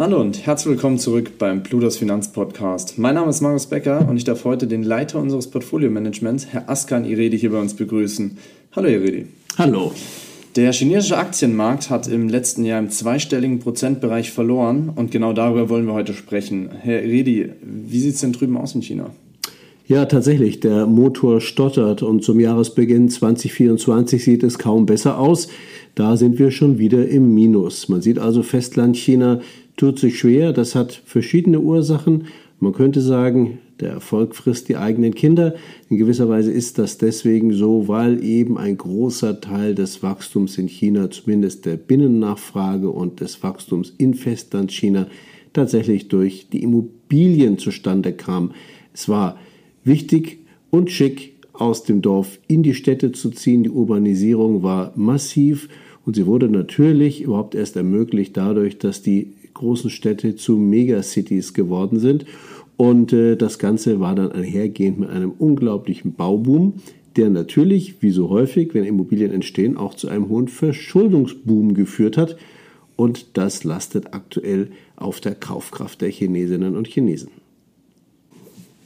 Hallo 0.00 0.18
und 0.18 0.46
herzlich 0.46 0.76
willkommen 0.76 0.96
zurück 0.96 1.32
beim 1.38 1.62
Plutos 1.62 1.98
Finanz 1.98 2.32
Podcast. 2.32 2.96
Mein 2.96 3.16
Name 3.16 3.28
ist 3.28 3.42
Markus 3.42 3.66
Becker 3.66 4.08
und 4.08 4.16
ich 4.16 4.24
darf 4.24 4.46
heute 4.46 4.66
den 4.66 4.82
Leiter 4.82 5.20
unseres 5.20 5.48
Portfolio-Managements, 5.50 6.46
Herr 6.46 6.70
Askan 6.70 7.04
Iredi, 7.04 7.38
hier 7.38 7.50
bei 7.50 7.60
uns 7.60 7.74
begrüßen. 7.74 8.38
Hallo 8.74 8.88
Iredi. 8.88 9.26
Hallo. 9.58 9.92
Der 10.56 10.72
chinesische 10.72 11.18
Aktienmarkt 11.18 11.90
hat 11.90 12.08
im 12.08 12.30
letzten 12.30 12.64
Jahr 12.64 12.78
im 12.78 12.88
zweistelligen 12.88 13.58
Prozentbereich 13.58 14.30
verloren 14.30 14.90
und 14.96 15.10
genau 15.10 15.34
darüber 15.34 15.68
wollen 15.68 15.84
wir 15.84 15.92
heute 15.92 16.14
sprechen. 16.14 16.70
Herr 16.80 17.02
Redi, 17.02 17.50
wie 17.60 18.00
sieht 18.00 18.14
es 18.14 18.22
denn 18.22 18.32
drüben 18.32 18.56
aus 18.56 18.74
in 18.74 18.80
China? 18.80 19.10
Ja, 19.86 20.06
tatsächlich, 20.06 20.60
der 20.60 20.86
Motor 20.86 21.42
stottert 21.42 22.02
und 22.02 22.24
zum 22.24 22.40
Jahresbeginn 22.40 23.10
2024 23.10 24.24
sieht 24.24 24.44
es 24.44 24.58
kaum 24.58 24.86
besser 24.86 25.18
aus. 25.18 25.48
Da 25.94 26.16
sind 26.16 26.38
wir 26.38 26.52
schon 26.52 26.78
wieder 26.78 27.06
im 27.06 27.34
Minus. 27.34 27.90
Man 27.90 28.00
sieht 28.00 28.18
also, 28.18 28.42
Festland 28.42 28.96
China 28.96 29.40
tut 29.80 29.98
sich 29.98 30.18
schwer. 30.18 30.52
Das 30.52 30.74
hat 30.74 30.92
verschiedene 30.92 31.58
Ursachen. 31.58 32.26
Man 32.58 32.74
könnte 32.74 33.00
sagen, 33.00 33.60
der 33.80 33.92
Erfolg 33.92 34.36
frisst 34.36 34.68
die 34.68 34.76
eigenen 34.76 35.14
Kinder. 35.14 35.54
In 35.88 35.96
gewisser 35.96 36.28
Weise 36.28 36.52
ist 36.52 36.78
das 36.78 36.98
deswegen 36.98 37.54
so, 37.54 37.88
weil 37.88 38.22
eben 38.22 38.58
ein 38.58 38.76
großer 38.76 39.40
Teil 39.40 39.74
des 39.74 40.02
Wachstums 40.02 40.58
in 40.58 40.68
China, 40.68 41.10
zumindest 41.10 41.64
der 41.64 41.76
Binnennachfrage 41.76 42.90
und 42.90 43.20
des 43.20 43.42
Wachstums 43.42 43.94
in 43.96 44.12
Festland 44.12 44.70
China, 44.70 45.06
tatsächlich 45.54 46.08
durch 46.08 46.48
die 46.50 46.62
Immobilien 46.62 47.56
zustande 47.56 48.12
kam. 48.12 48.52
Es 48.92 49.08
war 49.08 49.38
wichtig 49.82 50.40
und 50.68 50.90
schick, 50.90 51.32
aus 51.54 51.84
dem 51.84 52.02
Dorf 52.02 52.38
in 52.48 52.62
die 52.62 52.74
Städte 52.74 53.12
zu 53.12 53.30
ziehen. 53.30 53.62
Die 53.62 53.70
Urbanisierung 53.70 54.62
war 54.62 54.92
massiv 54.96 55.68
und 56.04 56.16
sie 56.16 56.26
wurde 56.26 56.48
natürlich 56.48 57.22
überhaupt 57.22 57.54
erst 57.54 57.76
ermöglicht 57.76 58.36
dadurch, 58.36 58.78
dass 58.78 59.02
die 59.02 59.32
großen 59.60 59.90
Städte 59.90 60.36
zu 60.36 60.56
Megacities 60.56 61.54
geworden 61.54 61.98
sind 61.98 62.26
und 62.80 63.12
äh, 63.12 63.36
das 63.36 63.58
Ganze 63.58 64.00
war 64.00 64.14
dann 64.14 64.32
einhergehend 64.32 65.00
mit 65.00 65.10
einem 65.10 65.32
unglaublichen 65.32 66.14
Bauboom, 66.14 66.80
der 67.14 67.28
natürlich, 67.28 68.00
wie 68.00 68.10
so 68.10 68.30
häufig, 68.30 68.72
wenn 68.72 68.84
Immobilien 68.84 69.32
entstehen, 69.32 69.76
auch 69.76 69.92
zu 69.92 70.08
einem 70.08 70.30
hohen 70.30 70.48
Verschuldungsboom 70.48 71.74
geführt 71.74 72.16
hat. 72.16 72.38
Und 72.96 73.36
das 73.36 73.64
lastet 73.64 74.14
aktuell 74.14 74.70
auf 74.96 75.20
der 75.20 75.34
Kaufkraft 75.34 76.00
der 76.00 76.08
Chinesinnen 76.08 76.74
und 76.74 76.86
Chinesen. 76.86 77.28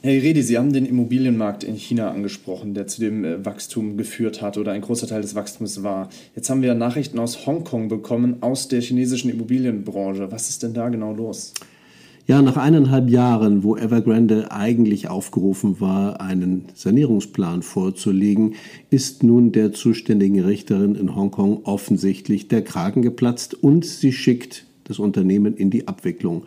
Herr 0.05 0.21
Redi, 0.21 0.43
Sie 0.43 0.59
haben 0.59 0.71
den 0.71 0.85
Immobilienmarkt 0.85 1.63
in 1.63 1.77
China 1.77 2.11
angesprochen, 2.11 2.75
der 2.75 2.85
zu 2.85 3.01
dem 3.01 3.25
äh, 3.25 3.43
Wachstum 3.43 3.97
geführt 3.97 4.39
hat 4.39 4.55
oder 4.55 4.71
ein 4.71 4.81
großer 4.81 5.07
Teil 5.07 5.23
des 5.23 5.33
Wachstums 5.33 5.81
war. 5.81 6.09
Jetzt 6.35 6.47
haben 6.51 6.61
wir 6.61 6.75
Nachrichten 6.75 7.17
aus 7.17 7.47
Hongkong 7.47 7.87
bekommen, 7.87 8.35
aus 8.41 8.67
der 8.67 8.81
chinesischen 8.81 9.31
Immobilienbranche. 9.31 10.31
Was 10.31 10.49
ist 10.49 10.61
denn 10.61 10.75
da 10.75 10.89
genau 10.89 11.11
los? 11.11 11.55
Ja, 12.27 12.43
nach 12.43 12.55
eineinhalb 12.55 13.09
Jahren, 13.09 13.63
wo 13.63 13.77
Evergrande 13.77 14.51
eigentlich 14.51 15.07
aufgerufen 15.07 15.81
war, 15.81 16.21
einen 16.21 16.65
Sanierungsplan 16.75 17.63
vorzulegen, 17.63 18.53
ist 18.91 19.23
nun 19.23 19.53
der 19.53 19.73
zuständigen 19.73 20.39
Richterin 20.41 20.93
in 20.93 21.15
Hongkong 21.15 21.61
offensichtlich 21.63 22.47
der 22.47 22.63
Kragen 22.63 23.01
geplatzt 23.01 23.55
und 23.55 23.87
sie 23.87 24.13
schickt 24.13 24.67
das 24.83 24.99
Unternehmen 24.99 25.57
in 25.57 25.71
die 25.71 25.87
Abwicklung. 25.87 26.43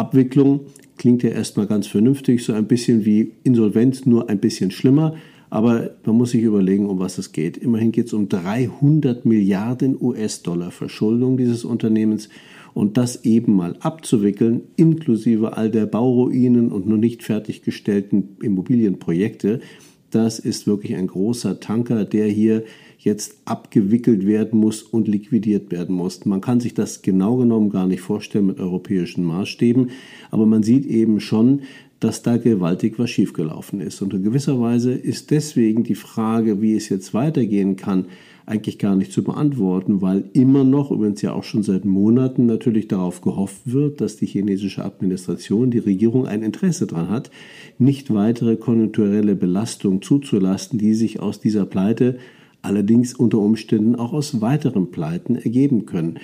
Abwicklung 0.00 0.60
klingt 0.96 1.22
ja 1.22 1.30
erstmal 1.30 1.66
ganz 1.66 1.86
vernünftig, 1.86 2.42
so 2.42 2.52
ein 2.52 2.66
bisschen 2.66 3.04
wie 3.04 3.32
Insolvenz, 3.44 4.06
nur 4.06 4.28
ein 4.30 4.40
bisschen 4.40 4.70
schlimmer. 4.70 5.14
Aber 5.50 5.90
man 6.04 6.16
muss 6.16 6.30
sich 6.30 6.42
überlegen, 6.42 6.86
um 6.86 7.00
was 7.00 7.18
es 7.18 7.32
geht. 7.32 7.56
Immerhin 7.56 7.92
geht 7.92 8.06
es 8.06 8.12
um 8.12 8.28
300 8.28 9.26
Milliarden 9.26 9.96
US-Dollar 10.00 10.70
Verschuldung 10.70 11.36
dieses 11.36 11.64
Unternehmens 11.64 12.28
und 12.72 12.96
das 12.96 13.24
eben 13.24 13.56
mal 13.56 13.76
abzuwickeln, 13.80 14.62
inklusive 14.76 15.56
all 15.56 15.70
der 15.70 15.86
Bauruinen 15.86 16.70
und 16.70 16.86
noch 16.86 16.96
nicht 16.96 17.24
fertiggestellten 17.24 18.36
Immobilienprojekte, 18.40 19.60
das 20.10 20.38
ist 20.38 20.66
wirklich 20.66 20.96
ein 20.96 21.06
großer 21.06 21.60
Tanker, 21.60 22.04
der 22.04 22.26
hier 22.26 22.64
jetzt 22.98 23.36
abgewickelt 23.46 24.26
werden 24.26 24.58
muss 24.60 24.82
und 24.82 25.08
liquidiert 25.08 25.70
werden 25.70 25.96
muss. 25.96 26.24
Man 26.26 26.40
kann 26.40 26.60
sich 26.60 26.74
das 26.74 27.02
genau 27.02 27.36
genommen 27.36 27.70
gar 27.70 27.86
nicht 27.86 28.02
vorstellen 28.02 28.46
mit 28.46 28.60
europäischen 28.60 29.24
Maßstäben, 29.24 29.90
aber 30.30 30.46
man 30.46 30.62
sieht 30.62 30.84
eben 30.86 31.20
schon, 31.20 31.62
dass 32.00 32.22
da 32.22 32.38
gewaltig 32.38 32.98
was 32.98 33.10
schiefgelaufen 33.10 33.80
ist. 33.80 34.00
Und 34.02 34.14
in 34.14 34.24
gewisser 34.24 34.60
Weise 34.60 34.92
ist 34.92 35.30
deswegen 35.30 35.84
die 35.84 35.94
Frage, 35.94 36.60
wie 36.62 36.74
es 36.74 36.88
jetzt 36.88 37.14
weitergehen 37.14 37.76
kann, 37.76 38.06
eigentlich 38.46 38.78
gar 38.78 38.96
nicht 38.96 39.12
zu 39.12 39.22
beantworten, 39.22 40.02
weil 40.02 40.24
immer 40.32 40.64
noch, 40.64 40.90
übrigens 40.90 41.22
ja 41.22 41.32
auch 41.32 41.44
schon 41.44 41.62
seit 41.62 41.84
Monaten, 41.84 42.46
natürlich 42.46 42.88
darauf 42.88 43.20
gehofft 43.20 43.60
wird, 43.64 44.00
dass 44.00 44.16
die 44.16 44.26
chinesische 44.26 44.84
Administration, 44.84 45.70
die 45.70 45.78
Regierung 45.78 46.26
ein 46.26 46.42
Interesse 46.42 46.86
daran 46.86 47.10
hat, 47.10 47.30
nicht 47.78 48.12
weitere 48.12 48.56
konjunkturelle 48.56 49.36
Belastung 49.36 50.02
zuzulassen, 50.02 50.78
die 50.78 50.94
sich 50.94 51.20
aus 51.20 51.38
dieser 51.38 51.64
Pleite 51.64 52.18
allerdings 52.62 53.14
unter 53.14 53.38
Umständen 53.38 53.94
auch 53.94 54.12
aus 54.12 54.40
weiteren 54.40 54.90
Pleiten 54.90 55.36
ergeben 55.36 55.86
können. 55.86 56.18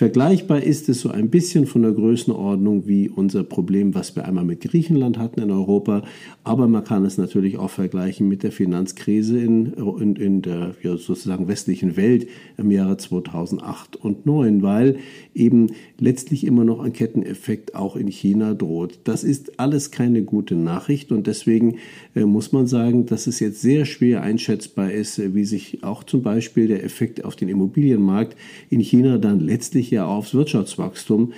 Vergleichbar 0.00 0.62
ist 0.62 0.88
es 0.88 1.02
so 1.02 1.10
ein 1.10 1.28
bisschen 1.28 1.66
von 1.66 1.82
der 1.82 1.92
Größenordnung 1.92 2.86
wie 2.86 3.10
unser 3.10 3.44
Problem, 3.44 3.94
was 3.94 4.16
wir 4.16 4.24
einmal 4.24 4.46
mit 4.46 4.62
Griechenland 4.62 5.18
hatten 5.18 5.42
in 5.42 5.50
Europa, 5.50 6.04
aber 6.42 6.68
man 6.68 6.84
kann 6.84 7.04
es 7.04 7.18
natürlich 7.18 7.58
auch 7.58 7.68
vergleichen 7.68 8.26
mit 8.26 8.42
der 8.42 8.50
Finanzkrise 8.50 9.38
in, 9.38 9.74
in, 9.74 10.16
in 10.16 10.40
der 10.40 10.74
ja, 10.82 10.96
sozusagen 10.96 11.48
westlichen 11.48 11.98
Welt 11.98 12.28
im 12.56 12.70
Jahre 12.70 12.96
2008 12.96 13.96
und 13.96 14.22
2009, 14.22 14.62
weil 14.62 14.96
eben 15.34 15.66
letztlich 15.98 16.44
immer 16.44 16.64
noch 16.64 16.80
ein 16.80 16.94
Ketteneffekt 16.94 17.74
auch 17.74 17.94
in 17.94 18.08
China 18.08 18.54
droht. 18.54 19.00
Das 19.04 19.22
ist 19.22 19.60
alles 19.60 19.90
keine 19.90 20.22
gute 20.22 20.54
Nachricht 20.54 21.12
und 21.12 21.26
deswegen 21.26 21.76
äh, 22.14 22.24
muss 22.24 22.52
man 22.52 22.66
sagen, 22.66 23.04
dass 23.04 23.26
es 23.26 23.38
jetzt 23.38 23.60
sehr 23.60 23.84
schwer 23.84 24.22
einschätzbar 24.22 24.90
ist, 24.90 25.18
äh, 25.18 25.34
wie 25.34 25.44
sich 25.44 25.84
auch 25.84 26.04
zum 26.04 26.22
Beispiel 26.22 26.68
der 26.68 26.84
Effekt 26.84 27.22
auf 27.22 27.36
den 27.36 27.50
Immobilienmarkt 27.50 28.34
in 28.70 28.80
China 28.80 29.18
dann 29.18 29.40
letztlich 29.40 29.89
ja 29.90 30.06
aufs 30.06 30.34
Wirtschaftswachstum 30.34 31.32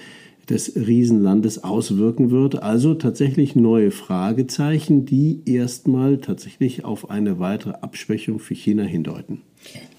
des 0.48 0.74
Riesenlandes 0.76 1.62
auswirken 1.62 2.30
wird. 2.30 2.62
Also 2.62 2.94
tatsächlich 2.94 3.56
neue 3.56 3.90
Fragezeichen, 3.90 5.06
die 5.06 5.40
erstmal 5.46 6.18
tatsächlich 6.18 6.84
auf 6.84 7.10
eine 7.10 7.38
weitere 7.38 7.72
Abschwächung 7.72 8.38
für 8.38 8.54
China 8.54 8.82
hindeuten. 8.82 9.42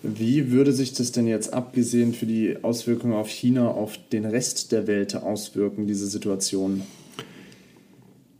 Wie 0.01 0.51
würde 0.51 0.73
sich 0.73 0.93
das 0.93 1.11
denn 1.13 1.27
jetzt 1.27 1.53
abgesehen 1.53 2.13
für 2.13 2.25
die 2.25 2.57
Auswirkungen 2.61 3.13
auf 3.13 3.29
China 3.29 3.69
auf 3.69 3.97
den 4.11 4.25
Rest 4.25 4.71
der 4.73 4.87
Welt 4.87 5.15
auswirken, 5.15 5.87
diese 5.87 6.07
Situation? 6.07 6.81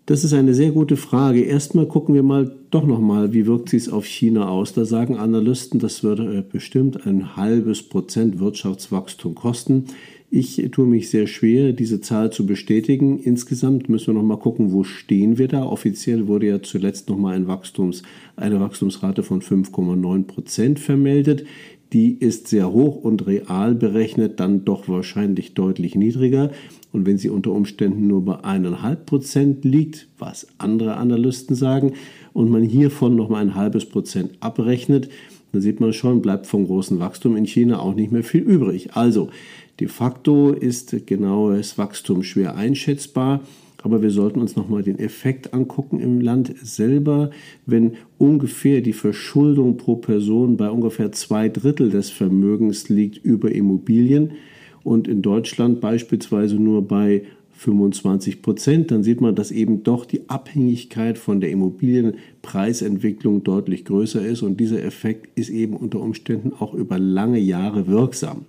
Das 0.06 0.26
ist 0.26 0.34
eine 0.34 0.54
sehr 0.54 0.72
gute 0.72 0.98
Frage. 0.98 1.44
Erstmal 1.44 1.88
gucken 1.88 2.14
wir 2.14 2.24
mal 2.24 2.54
doch 2.72 2.86
nochmal, 2.86 3.32
wie 3.32 3.46
wirkt 3.46 3.70
sich 3.70 3.90
auf 3.90 4.06
China 4.06 4.50
aus. 4.50 4.74
Da 4.74 4.84
sagen 4.84 5.16
Analysten, 5.16 5.80
das 5.80 6.04
würde 6.04 6.40
äh, 6.40 6.42
bestimmt 6.42 7.08
ein 7.08 7.38
halbes 7.38 7.84
Prozent 7.84 8.38
Wirtschaftswachstum 8.38 9.34
kosten. 9.34 9.86
Ich 10.30 10.62
tue 10.72 10.88
mich 10.88 11.10
sehr 11.10 11.28
schwer, 11.28 11.72
diese 11.72 12.02
Zahl 12.02 12.34
zu 12.34 12.46
bestätigen. 12.46 13.18
Insgesamt 13.18 13.88
müssen 13.88 14.08
wir 14.08 14.14
nochmal 14.16 14.40
gucken, 14.40 14.74
wo 14.74 14.84
stehen 14.84 15.38
wir 15.38 15.48
da. 15.48 15.64
Offiziell 15.64 16.28
wurde 16.28 16.48
ja 16.48 16.62
zuletzt 16.62 17.08
nochmal 17.08 17.36
ein 17.36 17.48
Wachstums, 17.48 18.04
eine 18.36 18.60
Wachstumsrate 18.60 19.24
von 19.24 19.42
5,9 19.42 20.24
Prozent 20.24 20.80
vermeldet. 20.80 21.46
Die 21.94 22.16
ist 22.16 22.48
sehr 22.50 22.74
hoch 22.74 22.98
und 22.98 23.26
real 23.26 23.76
berechnet 23.76 24.42
dann 24.42 24.66
doch 24.66 24.90
wahrscheinlich 24.90 25.54
deutlich 25.54 25.96
niedriger. 25.96 26.50
Und 26.94 27.06
wenn 27.06 27.18
sie 27.18 27.30
unter 27.30 27.52
Umständen 27.52 28.08
nur 28.08 28.24
bei 28.24 28.36
1,5 28.36 28.96
Prozent 28.96 29.66
liegt, 29.66 30.08
was 30.18 30.48
andere 30.58 30.96
Analysten 30.96 31.56
sagen, 31.56 31.94
und 32.32 32.50
man 32.50 32.64
hiervon 32.64 33.18
noch 33.18 33.28
mal 33.28 33.42
ein 33.42 33.56
halbes 33.56 33.86
Prozent 33.86 34.32
abrechnet, 34.40 35.10
dann 35.52 35.62
sieht 35.62 35.82
man 35.82 35.92
schon, 35.92 36.22
bleibt 36.22 36.48
vom 36.48 36.66
großen 36.66 37.00
Wachstum 37.00 37.36
in 37.36 37.46
China 37.46 37.80
auch 37.80 37.94
nicht 37.94 38.12
mehr 38.12 38.24
viel 38.24 38.42
übrig. 38.42 38.96
Also, 38.96 39.30
De 39.80 39.88
facto 39.88 40.52
ist 40.52 41.08
genaues 41.08 41.78
Wachstum 41.78 42.24
schwer 42.24 42.56
einschätzbar. 42.56 43.42
Aber 43.82 44.02
wir 44.02 44.12
sollten 44.12 44.40
uns 44.40 44.56
nochmal 44.56 44.82
den 44.82 44.98
Effekt 44.98 45.54
angucken 45.54 46.00
im 46.00 46.22
Land 46.22 46.54
selber. 46.62 47.32
Wenn 47.66 47.96
ungefähr 48.18 48.80
die 48.80 48.94
Verschuldung 48.94 49.76
pro 49.76 49.98
Person 49.98 50.56
bei 50.56 50.70
ungefähr 50.70 51.12
zwei 51.12 51.50
Drittel 51.50 51.90
des 51.90 52.10
Vermögens 52.10 52.88
liegt 52.88 53.18
über 53.26 53.52
Immobilien 53.52 54.34
und 54.84 55.08
in 55.08 55.22
Deutschland 55.22 55.82
beispielsweise 55.82 56.56
nur 56.56 56.88
bei 56.88 57.24
25 57.54 58.42
Prozent, 58.42 58.92
dann 58.92 59.04
sieht 59.04 59.22
man, 59.22 59.36
dass 59.36 59.52
eben 59.52 59.84
doch 59.84 60.06
die 60.06 60.28
Abhängigkeit 60.30 61.18
von 61.18 61.40
der 61.40 61.52
Immobilienpreisentwicklung 61.52 63.44
deutlich 63.44 63.86
größer 63.86 64.26
ist 64.26 64.42
und 64.42 64.60
dieser 64.60 64.84
Effekt 64.84 65.38
ist 65.38 65.50
eben 65.50 65.76
unter 65.78 66.02
Umständen 66.02 66.52
auch 66.52 66.74
über 66.74 67.00
lange 67.00 67.40
Jahre 67.40 67.88
wirksam. 67.88 68.46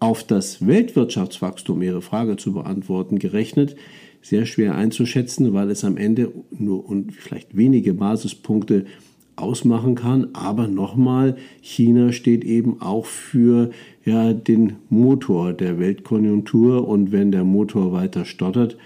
Auf 0.00 0.24
das 0.24 0.66
Weltwirtschaftswachstum, 0.66 1.80
Ihre 1.80 2.02
Frage 2.02 2.36
zu 2.36 2.52
beantworten, 2.52 3.18
gerechnet, 3.18 3.76
sehr 4.20 4.46
schwer 4.46 4.74
einzuschätzen, 4.74 5.54
weil 5.54 5.70
es 5.70 5.84
am 5.84 5.96
Ende 5.96 6.32
nur 6.50 6.86
und 6.88 7.12
vielleicht 7.12 7.56
wenige 7.56 7.94
Basispunkte 7.94 8.86
ausmachen 9.36 9.94
kann. 9.94 10.28
Aber 10.32 10.68
nochmal, 10.68 11.36
China 11.60 12.12
steht 12.12 12.44
eben 12.44 12.80
auch 12.80 13.06
für 13.06 13.70
ja, 14.04 14.32
den 14.32 14.74
Motor 14.88 15.52
der 15.52 15.78
Weltkonjunktur 15.78 16.86
und 16.86 17.12
wenn 17.12 17.32
der 17.32 17.44
Motor 17.44 17.92
weiter 17.92 18.24
stottert, 18.24 18.76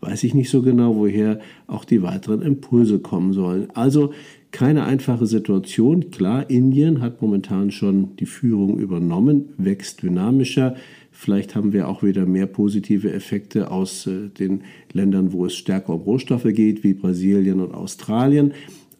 weiß 0.00 0.24
ich 0.24 0.34
nicht 0.34 0.50
so 0.50 0.62
genau, 0.62 0.96
woher 0.96 1.40
auch 1.66 1.84
die 1.84 2.02
weiteren 2.02 2.42
Impulse 2.42 2.98
kommen 2.98 3.32
sollen. 3.32 3.68
Also 3.74 4.12
keine 4.52 4.84
einfache 4.84 5.26
Situation. 5.26 6.10
Klar, 6.10 6.48
Indien 6.48 7.00
hat 7.00 7.20
momentan 7.20 7.70
schon 7.70 8.16
die 8.16 8.26
Führung 8.26 8.78
übernommen, 8.78 9.50
wächst 9.58 10.02
dynamischer. 10.02 10.76
Vielleicht 11.10 11.54
haben 11.54 11.72
wir 11.72 11.88
auch 11.88 12.02
wieder 12.02 12.26
mehr 12.26 12.46
positive 12.46 13.12
Effekte 13.12 13.70
aus 13.70 14.06
äh, 14.06 14.28
den 14.28 14.62
Ländern, 14.92 15.32
wo 15.32 15.46
es 15.46 15.54
stärker 15.54 15.94
um 15.94 16.02
Rohstoffe 16.02 16.46
geht, 16.52 16.84
wie 16.84 16.94
Brasilien 16.94 17.60
und 17.60 17.74
Australien. 17.74 18.52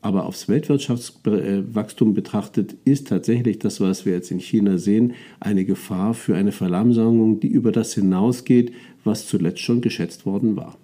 Aber 0.06 0.26
aufs 0.26 0.48
Weltwirtschaftswachstum 0.48 2.14
betrachtet 2.14 2.76
ist 2.84 3.08
tatsächlich 3.08 3.58
das, 3.58 3.80
was 3.80 4.06
wir 4.06 4.12
jetzt 4.12 4.30
in 4.30 4.38
China 4.38 4.78
sehen, 4.78 5.14
eine 5.40 5.64
Gefahr 5.64 6.14
für 6.14 6.36
eine 6.36 6.52
Verlangsamung, 6.52 7.40
die 7.40 7.48
über 7.48 7.72
das 7.72 7.94
hinausgeht, 7.94 8.70
was 9.02 9.26
zuletzt 9.26 9.58
schon 9.58 9.80
geschätzt 9.80 10.24
worden 10.24 10.54
war. 10.54 10.78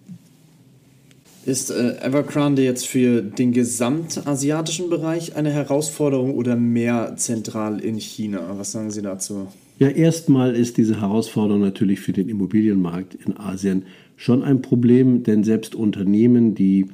Ist 1.46 1.70
äh, 1.70 1.98
Evergrande 2.00 2.64
jetzt 2.64 2.88
für 2.88 3.22
den 3.22 3.52
gesamtasiatischen 3.52 4.90
Bereich 4.90 5.36
eine 5.36 5.52
Herausforderung 5.52 6.34
oder 6.34 6.56
mehr 6.56 7.14
zentral 7.14 7.78
in 7.78 8.00
China? 8.00 8.40
Was 8.58 8.72
sagen 8.72 8.90
Sie 8.90 9.02
dazu? 9.02 9.46
Ja, 9.78 9.86
erstmal 9.86 10.56
ist 10.56 10.78
diese 10.78 11.00
Herausforderung 11.00 11.60
natürlich 11.60 12.00
für 12.00 12.12
den 12.12 12.28
Immobilienmarkt 12.28 13.14
in 13.24 13.36
Asien 13.36 13.84
schon 14.16 14.42
ein 14.42 14.62
Problem, 14.62 15.22
denn 15.22 15.44
selbst 15.44 15.76
Unternehmen, 15.76 16.56
die 16.56 16.88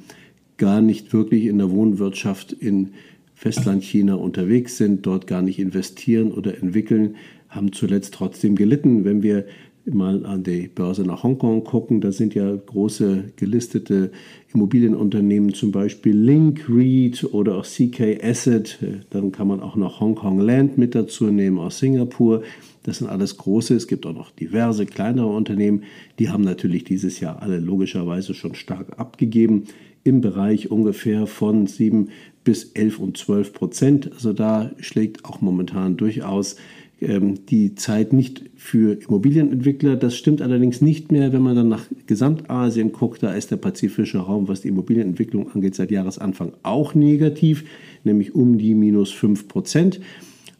gar 0.59 0.81
nicht 0.81 1.11
wirklich 1.13 1.45
in 1.45 1.57
der 1.57 1.71
Wohnwirtschaft 1.71 2.53
in 2.53 2.89
Festlandchina 3.33 4.15
unterwegs 4.15 4.77
sind, 4.77 5.05
dort 5.05 5.25
gar 5.25 5.41
nicht 5.41 5.59
investieren 5.59 6.31
oder 6.31 6.61
entwickeln, 6.61 7.15
haben 7.47 7.71
zuletzt 7.71 8.13
trotzdem 8.13 8.55
gelitten. 8.55 9.05
Wenn 9.05 9.23
wir 9.23 9.45
mal 9.85 10.25
an 10.25 10.43
die 10.43 10.67
Börse 10.67 11.03
nach 11.03 11.23
Hongkong 11.23 11.63
gucken, 11.63 12.01
da 12.01 12.11
sind 12.11 12.35
ja 12.35 12.53
große 12.53 13.31
gelistete 13.37 14.11
Immobilienunternehmen, 14.53 15.53
zum 15.53 15.71
Beispiel 15.71 16.15
Link 16.15 16.65
REIT 16.69 17.23
oder 17.31 17.55
auch 17.55 17.65
CK 17.65 18.21
Asset. 18.21 18.77
Dann 19.09 19.31
kann 19.31 19.47
man 19.47 19.61
auch 19.61 19.77
noch 19.77 20.01
Hongkong 20.01 20.39
Land 20.39 20.77
mit 20.77 20.93
dazu 20.93 21.31
nehmen 21.31 21.57
aus 21.59 21.79
Singapur. 21.79 22.43
Das 22.83 22.97
sind 22.97 23.07
alles 23.07 23.37
große. 23.37 23.73
Es 23.73 23.87
gibt 23.87 24.05
auch 24.05 24.13
noch 24.13 24.31
diverse 24.31 24.85
kleinere 24.85 25.27
Unternehmen. 25.27 25.83
Die 26.19 26.29
haben 26.29 26.43
natürlich 26.43 26.83
dieses 26.83 27.19
Jahr 27.19 27.41
alle 27.41 27.59
logischerweise 27.59 28.33
schon 28.33 28.55
stark 28.55 28.99
abgegeben 28.99 29.63
im 30.03 30.21
Bereich 30.21 30.71
ungefähr 30.71 31.27
von 31.27 31.67
7 31.67 32.09
bis 32.43 32.71
11 32.73 32.99
und 32.99 33.17
12 33.17 33.53
Prozent. 33.53 34.11
Also 34.13 34.33
da 34.33 34.71
schlägt 34.79 35.25
auch 35.25 35.41
momentan 35.41 35.97
durchaus 35.97 36.55
ähm, 37.01 37.45
die 37.45 37.75
Zeit 37.75 38.11
nicht 38.11 38.49
für 38.55 39.01
Immobilienentwickler. 39.01 39.95
Das 39.95 40.17
stimmt 40.17 40.41
allerdings 40.41 40.81
nicht 40.81 41.11
mehr, 41.11 41.31
wenn 41.31 41.41
man 41.41 41.55
dann 41.55 41.69
nach 41.69 41.85
Gesamtasien 42.07 42.91
guckt. 42.91 43.23
Da 43.23 43.33
ist 43.33 43.51
der 43.51 43.57
pazifische 43.57 44.19
Raum, 44.19 44.47
was 44.47 44.61
die 44.61 44.69
Immobilienentwicklung 44.69 45.51
angeht, 45.51 45.75
seit 45.75 45.91
Jahresanfang 45.91 46.53
auch 46.63 46.95
negativ, 46.95 47.65
nämlich 48.03 48.35
um 48.35 48.57
die 48.57 48.75
minus 48.75 49.11
5 49.11 49.47
Prozent. 49.47 49.99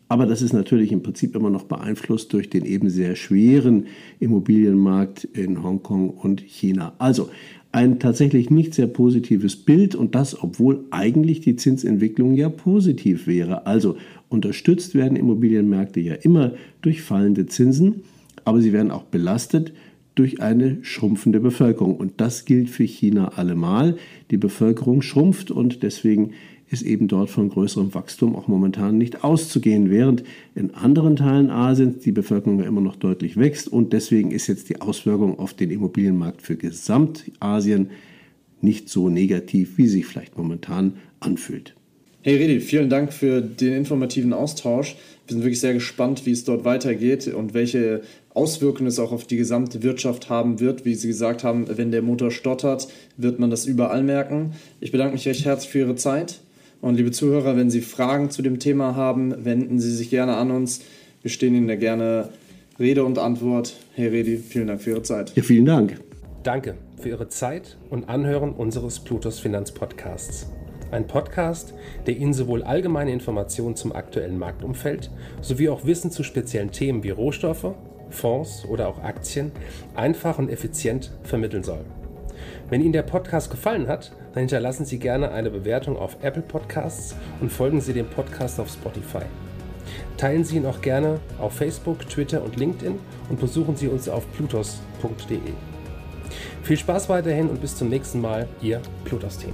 Aber 0.10 0.26
das 0.26 0.42
ist 0.42 0.54
natürlich 0.54 0.92
im 0.92 1.04
Prinzip 1.04 1.36
immer 1.36 1.52
noch 1.52 1.64
beeinflusst 1.64 2.34
durch 2.34 2.50
den 2.50 2.66
eben 2.66 2.90
sehr 2.90 3.16
schweren 3.16 3.86
Immobilienmarkt 4.20 5.24
in 5.24 5.64
Hongkong 5.64 6.10
und 6.10 6.42
China. 6.42 6.94
Also 6.98 7.30
ein 7.72 8.00
tatsächlich 8.00 8.50
nicht 8.50 8.74
sehr 8.74 8.88
positives 8.88 9.56
Bild 9.56 9.94
und 9.94 10.16
das, 10.16 10.42
obwohl 10.42 10.86
eigentlich 10.90 11.42
die 11.42 11.56
Zinsentwicklung 11.56 12.34
ja 12.34 12.50
positiv 12.50 13.28
wäre. 13.28 13.68
Also 13.68 13.98
unterstützt 14.30 14.96
werden 14.96 15.16
Immobilienmärkte 15.16 16.00
ja 16.00 16.16
immer 16.16 16.54
durch 16.82 17.04
fallende 17.04 17.46
Zinsen, 17.46 18.02
aber 18.46 18.62
sie 18.62 18.74
werden 18.74 18.90
auch 18.90 19.04
belastet 19.04 19.74
durch 20.16 20.42
eine 20.42 20.80
schrumpfende 20.82 21.40
Bevölkerung. 21.40 21.96
Und 21.96 22.20
das 22.20 22.46
gilt 22.46 22.70
für 22.70 22.84
China 22.84 23.34
allemal. 23.36 23.96
Die 24.32 24.38
Bevölkerung 24.38 25.04
schrumpft 25.04 25.52
und 25.52 25.84
deswegen 25.84 26.32
ist 26.70 26.84
eben 26.84 27.08
dort 27.08 27.30
von 27.30 27.50
größerem 27.50 27.94
Wachstum 27.94 28.36
auch 28.36 28.48
momentan 28.48 28.98
nicht 28.98 29.24
auszugehen, 29.24 29.90
während 29.90 30.24
in 30.56 30.74
anderen 30.76 31.16
Teilen 31.16 31.50
Asiens 31.50 32.00
die 32.00 32.12
Bevölkerung 32.12 32.60
ja 32.60 32.66
immer 32.66 32.82
noch 32.82 32.96
deutlich 32.96 33.38
wächst 33.38 33.68
und 33.68 33.94
deswegen 33.94 34.32
ist 34.32 34.48
jetzt 34.48 34.70
die 34.70 34.82
Auswirkung 34.82 35.40
auf 35.40 35.54
den 35.54 35.72
Immobilienmarkt 35.72 36.42
für 36.42 36.56
Gesamtasien 36.56 37.90
nicht 38.62 38.90
so 38.90 39.10
negativ, 39.10 39.78
wie 39.78 39.88
sich 39.88 40.06
vielleicht 40.06 40.38
momentan 40.38 40.94
anfühlt. 41.20 41.76
Hey 42.22 42.36
Redi, 42.36 42.60
vielen 42.60 42.90
Dank 42.90 43.14
für 43.14 43.42
den 43.42 43.74
informativen 43.74 44.34
Austausch. 44.34 44.98
Wir 45.26 45.36
sind 45.36 45.44
wirklich 45.44 45.62
sehr 45.62 45.74
gespannt, 45.74 46.26
wie 46.26 46.32
es 46.32 46.44
dort 46.44 46.66
weitergeht 46.66 47.28
und 47.30 47.54
welche 47.54 48.02
Auswirkungen 48.34 48.88
es 48.88 49.00
auch 49.00 49.14
auf 49.14 49.26
die 49.26 49.38
gesamte 49.38 49.84
Wirtschaft 49.84 50.30
haben 50.30 50.60
wird. 50.60 50.84
Wie 50.84 50.96
Sie 50.96 51.08
gesagt 51.08 51.46
haben, 51.46 51.66
wenn 51.78 51.92
der 51.92 52.02
Motor 52.02 52.32
stottert, 52.32 52.90
wird 53.16 53.40
man 53.40 53.50
das 53.50 53.66
überall 53.66 54.04
merken. 54.04 54.52
Ich 54.82 54.92
bedanke 54.92 55.14
mich 55.14 55.28
recht 55.28 55.46
herzlich 55.46 55.72
für 55.72 55.80
Ihre 55.80 55.96
Zeit 55.96 56.42
und 56.82 56.96
liebe 56.96 57.12
Zuhörer, 57.12 57.58
wenn 57.58 57.70
Sie 57.70 57.82
Fragen 57.82 58.30
zu 58.30 58.42
dem 58.42 58.60
Thema 58.60 58.96
haben, 58.96 59.46
wenden 59.46 59.80
Sie 59.80 59.94
sich 59.94 60.10
gerne 60.10 60.38
an 60.38 60.52
uns. 60.52 60.82
Wir 61.22 61.32
stehen 61.32 61.54
Ihnen 61.56 61.68
da 61.68 61.76
gerne 61.76 62.30
Rede 62.80 63.04
und 63.04 63.18
Antwort. 63.18 63.76
Herr 63.94 64.12
Redi, 64.12 64.38
vielen 64.38 64.68
Dank 64.68 64.82
für 64.82 64.92
Ihre 64.92 65.02
Zeit. 65.02 65.36
Ja, 65.36 65.44
vielen 65.44 65.66
Dank. 65.66 66.00
Danke 66.44 66.76
für 66.98 67.10
Ihre 67.10 67.28
Zeit 67.28 67.78
und 67.90 68.08
Anhören 68.08 68.54
unseres 68.54 69.00
Plutos 69.02 69.40
Finanzpodcasts. 69.40 70.48
Ein 70.92 71.06
Podcast, 71.06 71.74
der 72.08 72.16
Ihnen 72.16 72.34
sowohl 72.34 72.64
allgemeine 72.64 73.12
Informationen 73.12 73.76
zum 73.76 73.92
aktuellen 73.92 74.40
Marktumfeld 74.40 75.12
sowie 75.42 75.70
auch 75.70 75.86
Wissen 75.86 76.10
zu 76.10 76.24
speziellen 76.24 76.72
Themen 76.72 77.04
wie 77.04 77.12
Rohstoffe, 77.12 77.76
Fonds 78.10 78.66
oder 78.66 78.88
auch 78.88 79.04
Aktien 79.04 79.52
einfach 79.96 80.40
und 80.40 80.50
effizient 80.50 81.12
vermitteln 81.24 81.64
soll. 81.64 81.86
Wenn 82.70 82.82
Ihnen 82.82 82.94
der 82.94 83.04
Podcast 83.04 83.52
gefallen 83.52 83.88
hat, 83.88 84.14
dann 84.34 84.42
hinterlassen 84.42 84.86
Sie 84.86 85.00
gerne 85.00 85.32
eine 85.32 85.50
Bewertung 85.50 85.98
auf 85.98 86.18
Apple 86.22 86.42
Podcasts 86.42 87.16
und 87.42 87.52
folgen 87.52 87.82
Sie 87.82 87.94
dem 87.94 88.08
Podcast 88.08 88.60
auf 88.60 88.70
Spotify. 88.70 89.24
Teilen 90.18 90.44
Sie 90.44 90.58
ihn 90.58 90.66
auch 90.66 90.82
gerne 90.82 91.20
auf 91.40 91.54
Facebook, 91.54 92.08
Twitter 92.10 92.44
und 92.44 92.58
LinkedIn 92.58 93.00
und 93.30 93.40
besuchen 93.40 93.76
Sie 93.76 93.88
uns 93.88 94.10
auf 94.10 94.32
plutos.de. 94.34 95.40
Viel 96.64 96.78
Spaß 96.78 97.10
weiterhin 97.10 97.50
und 97.50 97.62
bis 97.62 97.76
zum 97.76 97.90
nächsten 97.90 98.22
Mal, 98.22 98.48
Ihr 98.62 98.82
Plutos-Team. 99.06 99.54